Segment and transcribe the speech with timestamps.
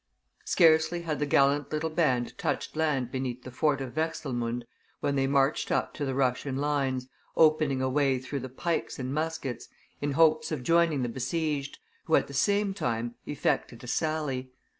[0.45, 4.65] Scarcely had the gallant little band touched land beneath the fort of Wechselmunde,
[4.99, 9.13] when they marched up to the Russian lines, opening a way through the pikes and
[9.13, 9.67] muskets
[10.01, 14.51] in hopes of joining the besieged, who at the same time effected a sally.